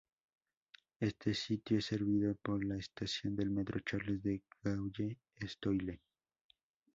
[0.99, 6.01] Este sitio es servido por la estación de metro Charles de Gaulle-Étoile.